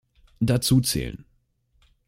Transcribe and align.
Dazu 0.39 0.81
zählen 0.81 1.25